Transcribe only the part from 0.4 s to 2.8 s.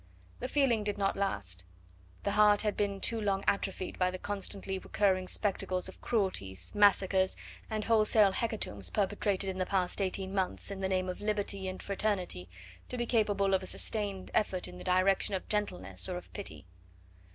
feeling did not last the heart had